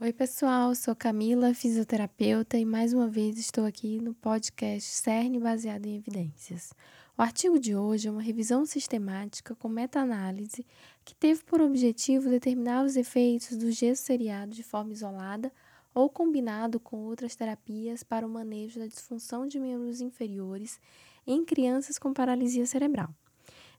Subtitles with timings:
[0.00, 5.86] Oi, pessoal, sou Camila, fisioterapeuta, e mais uma vez estou aqui no podcast CERN baseado
[5.86, 6.74] em evidências.
[7.16, 10.66] O artigo de hoje é uma revisão sistemática com meta-análise
[11.04, 15.52] que teve por objetivo determinar os efeitos do gesso seriado de forma isolada
[15.94, 20.80] ou combinado com outras terapias para o manejo da disfunção de membros inferiores
[21.24, 23.14] em crianças com paralisia cerebral.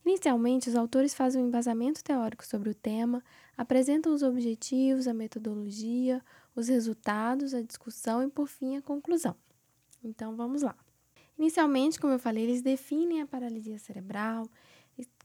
[0.05, 3.23] Inicialmente, os autores fazem um embasamento teórico sobre o tema,
[3.57, 6.23] apresentam os objetivos, a metodologia,
[6.55, 9.36] os resultados, a discussão e, por fim, a conclusão.
[10.04, 10.75] Então, vamos lá.
[11.37, 14.47] Inicialmente, como eu falei, eles definem a paralisia cerebral,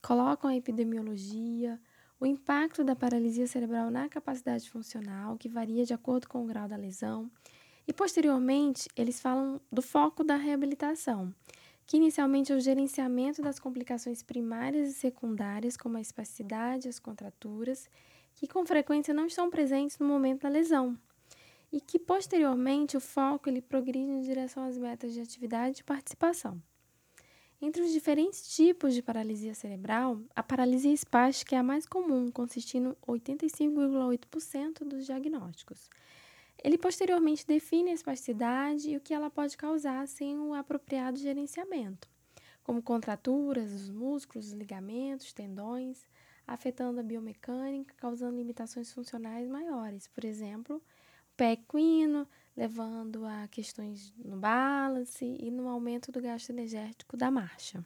[0.03, 1.79] colocam a epidemiologia,
[2.19, 6.67] o impacto da paralisia cerebral na capacidade funcional, que varia de acordo com o grau
[6.67, 7.31] da lesão,
[7.87, 11.35] e posteriormente eles falam do foco da reabilitação,
[11.91, 17.91] que inicialmente é o gerenciamento das complicações primárias e secundárias, como a espasticidade, as contraturas,
[18.37, 20.97] que com frequência não estão presentes no momento da lesão,
[21.73, 26.63] e que posteriormente o foco ele progride em direção às metas de atividade e participação.
[27.61, 32.97] Entre os diferentes tipos de paralisia cerebral, a paralisia espástica é a mais comum, consistindo
[33.05, 35.91] 85,8% dos diagnósticos.
[36.63, 42.09] Ele posteriormente define a espasticidade e o que ela pode causar sem o apropriado gerenciamento,
[42.63, 46.05] como contraturas dos músculos, ligamentos, tendões,
[46.47, 54.13] afetando a biomecânica, causando limitações funcionais maiores, por exemplo, o pé equino, levando a questões
[54.19, 57.83] no balance e no aumento do gasto energético da marcha.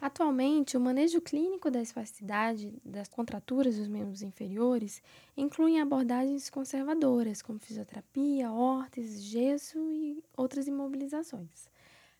[0.00, 5.02] Atualmente, o manejo clínico da espasticidade das contraturas dos membros inferiores
[5.36, 11.68] inclui abordagens conservadoras, como fisioterapia, órtese, gesso e outras imobilizações.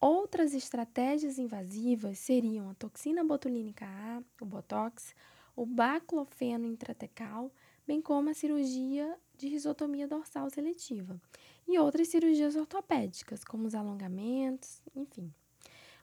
[0.01, 5.15] Outras estratégias invasivas seriam a toxina botulínica A, o Botox,
[5.55, 7.53] o baclofeno intratecal,
[7.87, 11.21] bem como a cirurgia de risotomia dorsal seletiva
[11.67, 15.33] e outras cirurgias ortopédicas, como os alongamentos, enfim.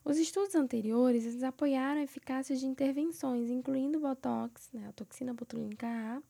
[0.08, 5.88] Os estudos anteriores eles apoiaram a eficácia de intervenções, incluindo Botox, né, a toxina botulínica
[5.88, 6.22] A,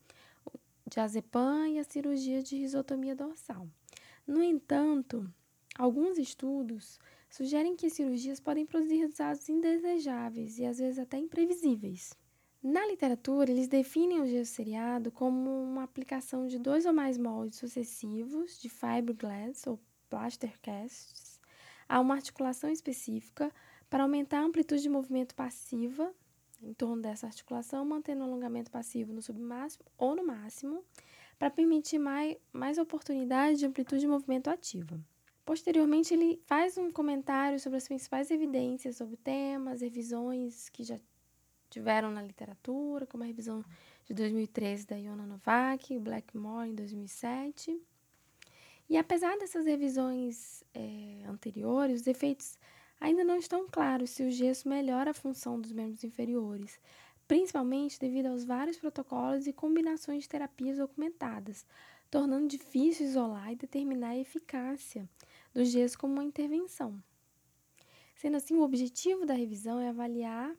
[0.45, 0.57] o
[0.89, 3.67] diazepam e a cirurgia de risotomia dorsal.
[4.25, 5.29] No entanto,
[5.77, 6.97] alguns estudos
[7.29, 12.13] sugerem que as cirurgias podem produzir resultados indesejáveis e às vezes até imprevisíveis.
[12.63, 17.59] Na literatura, eles definem o gesso seriado como uma aplicação de dois ou mais moldes
[17.59, 19.77] sucessivos de fiberglass ou
[20.09, 21.34] plaster casts
[21.87, 23.51] a uma articulação específica
[23.89, 26.13] para aumentar a amplitude de movimento passiva
[26.61, 30.83] em torno dessa articulação, mantendo o alongamento passivo no submáximo ou no máximo,
[31.37, 34.99] para permitir mais, mais oportunidade de amplitude de movimento ativa.
[35.45, 40.97] Posteriormente, ele faz um comentário sobre as principais evidências sobre temas, revisões que já
[41.69, 43.63] tiveram na literatura, como a revisão
[44.05, 47.79] de 2013 da Iona Novak, Blackmore em 2007.
[48.89, 52.57] E apesar dessas revisões é, anteriores, os efeitos
[52.99, 56.79] ainda não estão claros se o gesso melhora a função dos membros inferiores,
[57.27, 61.65] principalmente devido aos vários protocolos e combinações de terapias documentadas,
[62.11, 65.09] tornando difícil isolar e determinar a eficácia
[65.53, 67.01] do gesso como uma intervenção.
[68.15, 70.55] Sendo assim, o objetivo da revisão é avaliar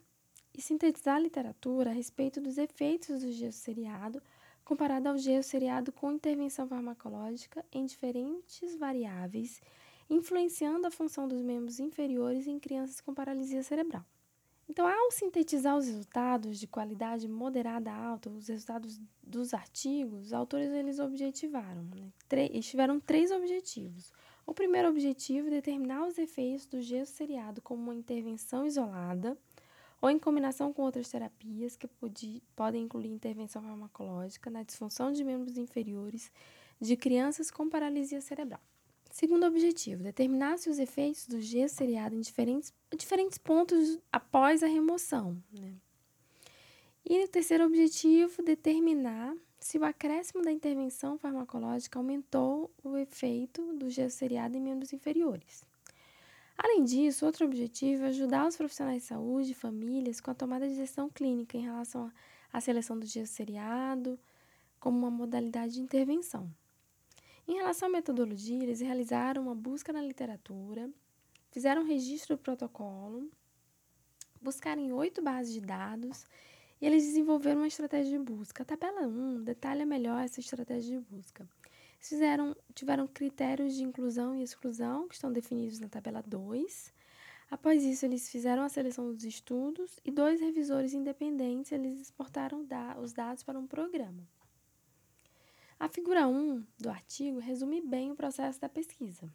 [0.52, 4.22] e sintetizar a literatura a respeito dos efeitos do gesso seriado
[4.66, 9.62] comparado ao gesso seriado com intervenção farmacológica em diferentes variáveis,
[10.10, 14.04] influenciando a função dos membros inferiores em crianças com paralisia cerebral.
[14.68, 20.32] Então, ao sintetizar os resultados de qualidade moderada a alta, os resultados dos artigos, os
[20.32, 22.10] autores eles objetivaram, né?
[22.60, 24.12] tiveram três objetivos.
[24.44, 29.38] O primeiro objetivo é determinar os efeitos do gesso seriado como uma intervenção isolada,
[30.00, 35.24] ou em combinação com outras terapias que pode, podem incluir intervenção farmacológica na disfunção de
[35.24, 36.30] membros inferiores
[36.80, 38.60] de crianças com paralisia cerebral.
[39.10, 44.66] Segundo objetivo, determinar se os efeitos do gesso seriado em diferentes, diferentes pontos após a
[44.66, 45.42] remoção.
[45.50, 45.74] Né?
[47.04, 53.88] E o terceiro objetivo, determinar se o acréscimo da intervenção farmacológica aumentou o efeito do
[53.88, 55.64] gesso seriado em membros inferiores.
[56.58, 60.66] Além disso, outro objetivo é ajudar os profissionais de saúde e famílias com a tomada
[60.68, 62.10] de decisão clínica em relação
[62.52, 64.18] à seleção do gesso seriado
[64.80, 66.50] como uma modalidade de intervenção.
[67.46, 70.90] Em relação à metodologia, eles realizaram uma busca na literatura,
[71.50, 73.30] fizeram um registro do protocolo,
[74.40, 76.24] buscaram em oito bases de dados
[76.80, 78.62] e eles desenvolveram uma estratégia de busca.
[78.62, 81.48] A tabela 1 detalha melhor essa estratégia de busca.
[81.98, 86.92] Fizeram, tiveram critérios de inclusão e exclusão, que estão definidos na tabela 2.
[87.50, 92.98] Após isso, eles fizeram a seleção dos estudos e dois revisores independentes eles exportaram da,
[92.98, 94.26] os dados para um programa.
[95.78, 99.30] A figura 1 do artigo resume bem o processo da pesquisa.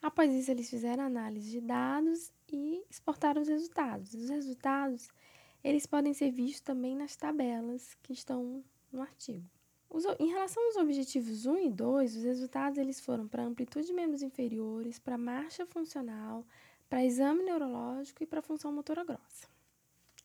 [0.00, 4.14] Após isso, eles fizeram análise de dados e exportaram os resultados.
[4.14, 5.08] Os resultados,
[5.62, 9.48] eles podem ser vistos também nas tabelas que estão no artigo.
[10.18, 14.22] Em relação aos objetivos 1 e 2, os resultados eles foram para amplitude de membros
[14.22, 16.46] inferiores, para marcha funcional,
[16.88, 19.46] para exame neurológico e para função motora grossa.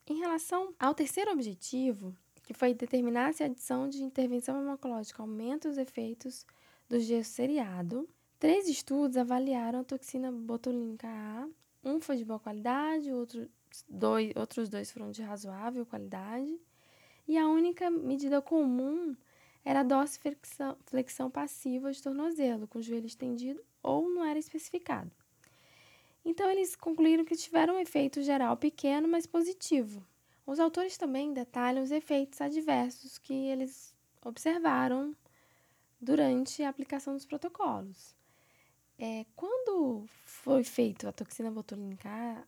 [0.08, 5.68] Em relação ao terceiro objetivo, que foi determinar se a adição de intervenção farmacológica aumenta
[5.68, 6.46] os efeitos
[6.88, 8.08] do gesso seriado,
[8.40, 11.50] três estudos avaliaram a toxina botulínica A.
[11.84, 13.50] Um foi de boa qualidade, outro,
[13.90, 16.58] dois, outros dois foram de razoável qualidade.
[17.28, 19.14] E a única medida comum
[19.68, 20.18] era dose
[20.86, 25.12] flexão, passiva de tornozelo, com o joelho estendido ou não era especificado.
[26.24, 30.02] Então, eles concluíram que tiveram um efeito geral pequeno, mas positivo,
[30.46, 33.94] os autores também detalham os efeitos adversos que eles
[34.24, 35.14] observaram
[36.00, 38.16] durante a aplicação dos protocolos.
[38.98, 42.48] É, quando foi feito a toxina botulínica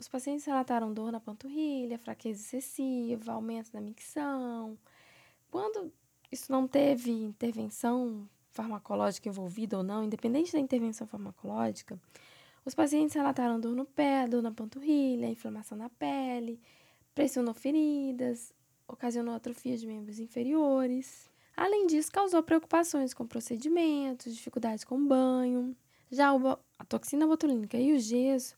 [0.00, 4.76] os pacientes relataram dor na panturrilha, fraqueza excessiva, aumento da micção.
[5.50, 5.92] Quando
[6.30, 11.98] isso não teve intervenção farmacológica envolvida ou não, independente da intervenção farmacológica,
[12.64, 16.60] os pacientes relataram dor no pé, dor na panturrilha, inflamação na pele,
[17.14, 18.52] pressionou feridas,
[18.86, 21.30] ocasionou atrofia de membros inferiores.
[21.56, 25.74] Além disso, causou preocupações com procedimentos, dificuldades com banho.
[26.10, 26.30] Já
[26.78, 28.56] a toxina botulínica e o gesso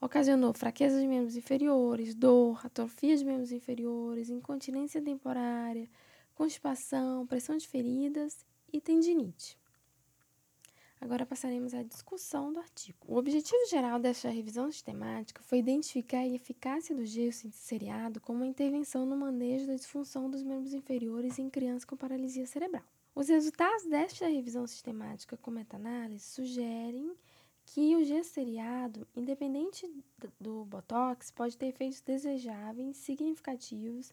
[0.00, 5.88] ocasionou fraqueza de membros inferiores, dor, atrofia de membros inferiores, incontinência temporária,
[6.34, 9.58] constipação, pressão de feridas e tendinite.
[11.00, 12.98] Agora passaremos à discussão do artigo.
[13.06, 18.46] O objetivo geral desta revisão sistemática foi identificar a eficácia do gesso seriado como uma
[18.46, 22.84] intervenção no manejo da disfunção dos membros inferiores em crianças com paralisia cerebral.
[23.14, 27.14] Os resultados desta revisão sistemática com meta-análise sugerem
[27.66, 29.86] que o gesso seriado, independente
[30.40, 34.10] do Botox, pode ter efeitos desejáveis significativos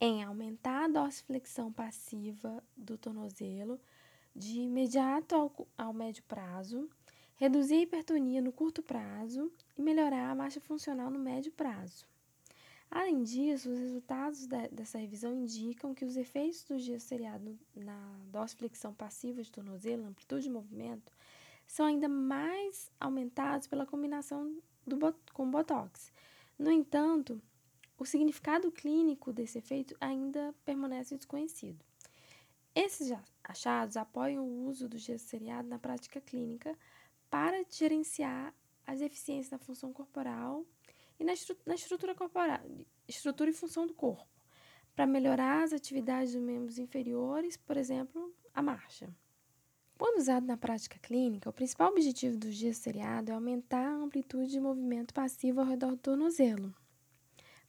[0.00, 3.80] em aumentar a dorsiflexão passiva do tornozelo,
[4.34, 6.88] de imediato ao, ao médio prazo,
[7.34, 12.06] reduzir a hipertonia no curto prazo e melhorar a marcha funcional no médio prazo.
[12.90, 17.98] Além disso, os resultados de, dessa revisão indicam que os efeitos do gesso seriado na
[18.32, 21.12] dorsiflexão passiva de tornozelo, amplitude de movimento,
[21.66, 24.56] são ainda mais aumentados pela combinação
[24.86, 24.96] do,
[25.34, 26.10] com Botox.
[26.58, 27.40] No entanto,
[27.98, 31.84] o significado clínico desse efeito ainda permanece desconhecido.
[32.74, 33.12] Esses
[33.42, 36.78] achados apoiam o uso do gesso seriado na prática clínica
[37.28, 38.54] para gerenciar
[38.86, 40.64] as eficiências da função corporal
[41.18, 42.60] e na, estru na estrutura corporal,
[43.08, 44.28] estrutura e função do corpo,
[44.94, 49.12] para melhorar as atividades dos membros inferiores, por exemplo, a marcha.
[49.98, 54.52] Quando usado na prática clínica, o principal objetivo do gesso seriado é aumentar a amplitude
[54.52, 56.72] de movimento passivo ao redor do tornozelo,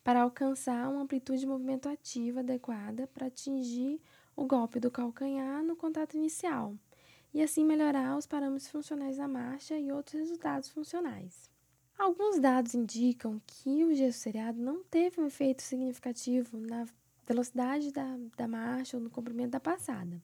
[0.04, 4.02] para alcançar uma amplitude de movimento ativa adequada para atingir
[4.36, 6.76] o golpe do calcanhar no contato inicial
[7.34, 11.50] e assim melhorar os parâmetros funcionais da marcha e outros resultados funcionais.
[11.98, 16.86] Alguns dados indicam que o gesso seriado não teve um efeito significativo na
[17.28, 20.22] velocidade da, da marcha ou no comprimento da passada.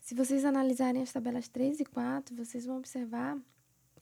[0.00, 3.38] Se vocês analisarem as tabelas 3 e 4, vocês vão observar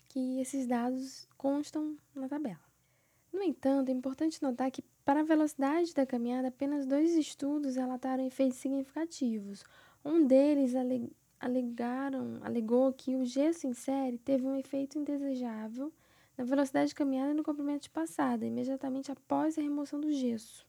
[0.09, 2.70] que esses dados constam na tabela.
[3.33, 8.27] No entanto, é importante notar que para a velocidade da caminhada, apenas dois estudos relataram
[8.27, 9.65] efeitos significativos.
[10.05, 10.75] Um deles
[11.41, 15.93] alegaram, alegou que o gesso em série teve um efeito indesejável
[16.37, 20.67] na velocidade de caminhada no comprimento de passada, imediatamente após a remoção do gesso.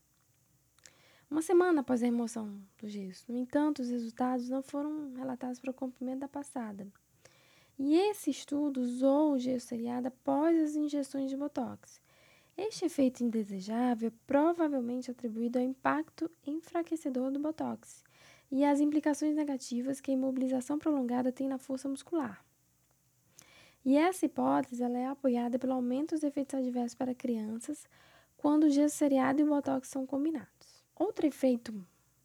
[1.29, 3.31] Uma semana após a remoção do gesso.
[3.31, 6.85] No entanto, os resultados não foram relatados para o comprimento da passada.
[7.79, 12.01] E esse estudo usou o gesso seriado após as injeções de botox.
[12.57, 18.03] Este efeito indesejável é provavelmente atribuído ao impacto enfraquecedor do botox
[18.51, 22.43] e às implicações negativas que a imobilização prolongada tem na força muscular.
[23.83, 27.87] E essa hipótese é apoiada pelo aumento dos efeitos adversos para crianças
[28.37, 30.83] quando o gesso seriado e o botox são combinados.
[30.95, 31.73] Outro efeito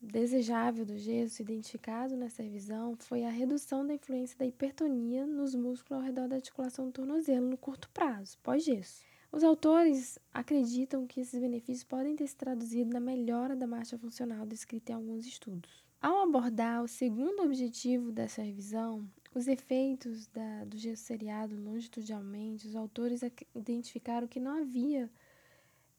[0.00, 6.02] desejável do gesso identificado nessa revisão foi a redução da influência da hipertonia nos músculos
[6.02, 9.05] ao redor da articulação do tornozelo no curto prazo, pós-gesso.
[9.30, 14.47] Os autores acreditam que esses benefícios podem ter se traduzido na melhora da marcha funcional
[14.47, 15.85] descrita em alguns estudos.
[16.00, 22.76] Ao abordar o segundo objetivo dessa revisão, os efeitos da, do gesso seriado longitudinalmente, os
[22.76, 23.21] autores
[23.54, 25.11] identificaram que não havia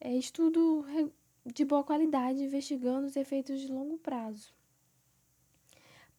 [0.00, 0.84] é, estudo
[1.44, 4.52] de boa qualidade investigando os efeitos de longo prazo.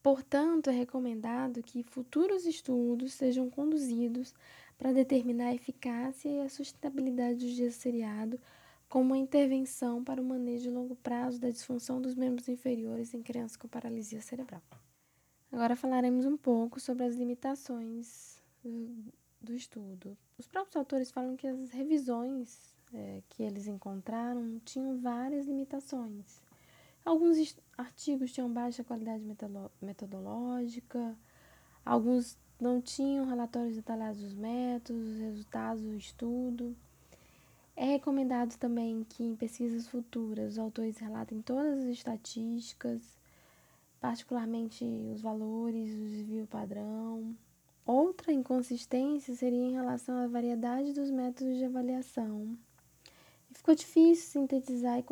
[0.02, 4.34] Portanto, é recomendado que futuros estudos sejam conduzidos
[4.80, 8.40] para determinar a eficácia e a sustentabilidade do gesso seriado
[8.88, 13.22] como uma intervenção para o manejo de longo prazo da disfunção dos membros inferiores em
[13.22, 14.64] crianças com paralisia cerebral.
[15.52, 18.42] Agora falaremos um pouco sobre as limitações
[19.42, 20.18] do estudo.
[20.38, 26.42] Os próprios autores falam que as revisões é, que eles encontraram tinham várias limitações.
[27.04, 29.24] Alguns artigos tinham baixa qualidade
[29.82, 31.18] metodológica,
[31.86, 36.76] alguns não tinham relatórios detalhados dos métodos, resultados do estudo.
[37.76, 43.02] É recomendado também que em pesquisas futuras os autores relatem todas as estatísticas,
[44.02, 47.34] particularmente os valores, o desvio padrão.
[47.86, 52.58] Outra inconsistência seria em relação à variedade dos métodos de avaliação.
[53.54, 55.06] Ficou difícil sintetizar e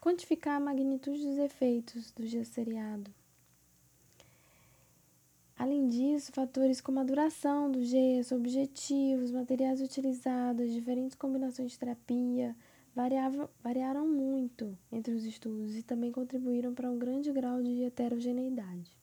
[0.00, 3.12] quantificar a magnitude dos efeitos do gesso-seriado.
[5.58, 12.54] Além disso, fatores como a duração do gesso, objetivos, materiais utilizados, diferentes combinações de terapia
[13.60, 18.96] variaram muito entre os estudos e também contribuíram para um grande grau de heterogeneidade.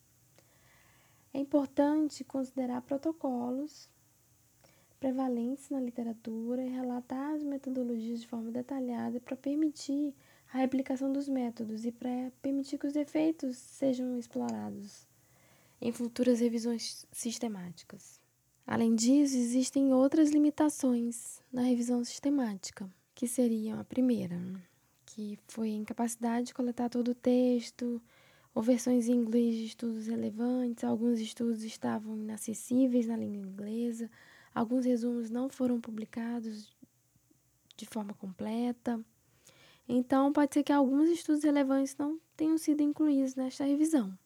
[1.34, 3.90] É importante considerar protocolos
[4.98, 10.16] prevalentes na literatura e relatar as metodologias de forma detalhada para permitir
[10.54, 15.06] a replicação dos métodos e para permitir que os efeitos sejam explorados
[15.82, 18.20] em futuras revisões sistemáticas.
[18.66, 24.40] Além disso, existem outras limitações na revisão sistemática, que seriam a primeira,
[25.06, 28.02] que foi a incapacidade de coletar todo o texto,
[28.56, 34.10] ou versões em inglês de estudos relevantes, alguns estudos estavam inacessíveis na língua inglesa,
[34.54, 36.74] alguns resumos não foram publicados
[37.76, 39.00] de forma completa.
[39.88, 44.18] Então, pode ser que alguns estudos relevantes não tenham sido incluídos nesta revisão.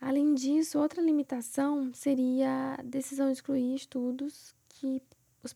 [0.00, 5.02] Além disso, outra limitação seria a decisão de excluir estudos que
[5.42, 5.54] os,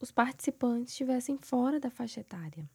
[0.00, 2.68] os participantes estivessem fora da faixa etária.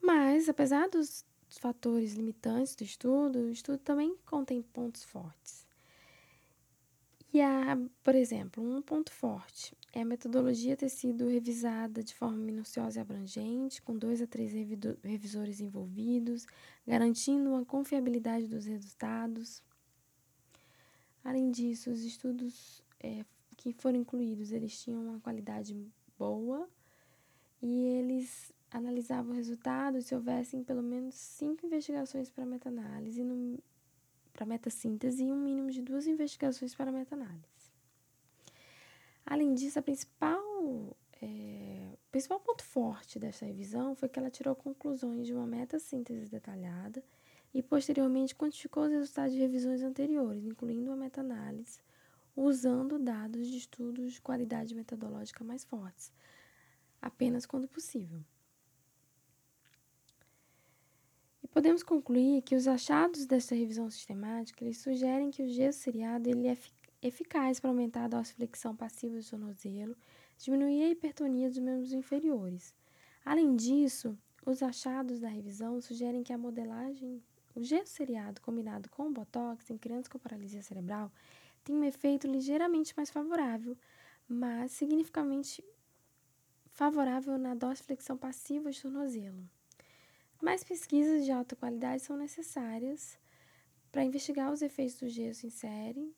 [0.00, 1.24] Mas, apesar dos
[1.60, 5.66] fatores limitantes do estudo, o estudo também contém pontos fortes.
[7.32, 12.36] E há, por exemplo, um ponto forte é a metodologia ter sido revisada de forma
[12.36, 14.52] minuciosa e abrangente, com dois a três
[15.02, 16.46] revisores envolvidos,
[16.86, 19.60] garantindo a confiabilidade dos resultados.
[21.24, 23.24] Além disso, os estudos é,
[23.56, 25.76] que foram incluídos, eles tinham uma qualidade
[26.16, 26.68] boa
[27.60, 33.20] e eles analisavam resultados se houvessem pelo menos cinco investigações para meta-análise,
[34.32, 37.57] para meta-síntese e um mínimo de duas investigações para meta-análise.
[39.30, 44.56] Além disso, a principal, é, o principal ponto forte desta revisão foi que ela tirou
[44.56, 47.04] conclusões de uma meta-síntese detalhada
[47.52, 51.78] e posteriormente quantificou os resultados de revisões anteriores, incluindo uma meta-análise,
[52.34, 56.10] usando dados de estudos de qualidade metodológica mais fortes,
[57.02, 58.24] apenas quando possível.
[61.42, 66.30] E podemos concluir que os achados desta revisão sistemática eles sugerem que o gesso seriado
[66.30, 66.77] ele é eficaz
[67.60, 69.96] para aumentar a dorsiflexão passiva do tornozelo,
[70.36, 72.74] diminuir a hipertonia dos membros inferiores.
[73.24, 77.22] Além disso, os achados da revisão sugerem que a modelagem,
[77.54, 81.12] o gesso seriado combinado com o botox em crianças com paralisia cerebral
[81.62, 83.76] tem um efeito ligeiramente mais favorável,
[84.28, 85.62] mas significativamente
[86.72, 89.48] favorável na dorsiflexão passiva do tornozelo.
[90.40, 93.18] Mais pesquisas de alta qualidade são necessárias
[93.90, 96.14] para investigar os efeitos do gesso em série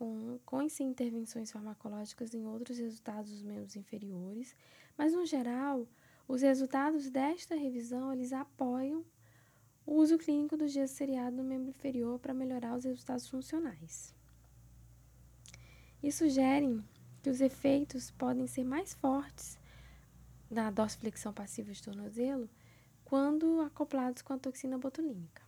[0.00, 4.56] com, com intervenções farmacológicas em outros resultados dos membros inferiores,
[4.96, 5.86] mas no geral,
[6.26, 9.04] os resultados desta revisão eles apoiam
[9.84, 14.14] o uso clínico do gesso seriado no membro inferior para melhorar os resultados funcionais.
[16.02, 16.82] E sugerem
[17.22, 19.58] que os efeitos podem ser mais fortes
[20.50, 22.48] na dorsiflexão passiva de tornozelo
[23.04, 25.42] quando acoplados com a toxina botulínica.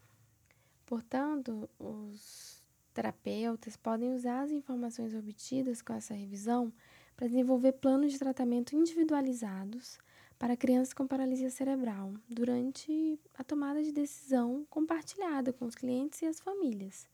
[0.85, 2.52] Portanto, os
[2.93, 6.73] Terapeutas podem usar as informações obtidas com essa revisão
[7.17, 9.99] para desenvolver planos de tratamento individualizados
[10.39, 16.27] para crianças com paralisia cerebral durante a tomada de decisão compartilhada com os clientes e
[16.27, 17.09] as famílias.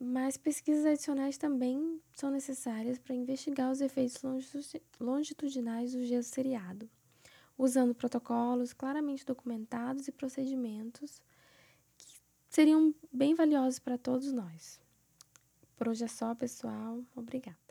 [0.00, 4.22] Mas pesquisas adicionais também são necessárias para investigar os efeitos
[4.98, 6.88] longitudinais do gesso seriado,
[7.58, 11.20] usando protocolos claramente documentados e procedimentos
[12.50, 14.80] seriam bem valiosos para todos nós.
[15.76, 17.02] Por hoje é só, pessoal.
[17.14, 17.69] Obrigada.